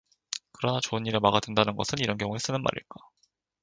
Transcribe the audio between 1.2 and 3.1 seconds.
든다는 것은 이런 경우에 쓰는 말일까.